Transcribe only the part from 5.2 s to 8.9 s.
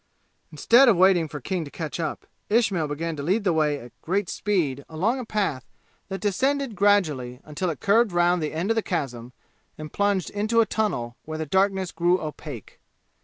path that descended gradually until it curved round the end of the